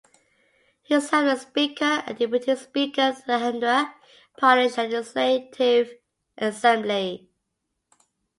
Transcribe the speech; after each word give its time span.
He 0.81 0.99
served 0.99 1.27
as 1.27 1.43
the 1.45 1.51
speaker 1.51 1.85
and 2.07 2.17
deputy 2.17 2.55
speaker 2.55 3.03
of 3.09 3.23
the 3.25 3.33
Andhra 3.33 3.93
Pradesh 4.35 4.75
Legislative 4.75 5.93
Assembly. 6.39 7.29